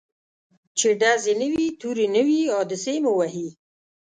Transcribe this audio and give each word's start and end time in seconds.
چي 0.77 0.89
ډزي 1.01 1.33
نه 1.41 1.47
وي 1.53 1.67
توری 1.79 2.07
نه 2.15 2.21
وي 2.27 2.39
حادثې 2.55 2.95
مو 3.03 3.11
وهي 3.19 3.47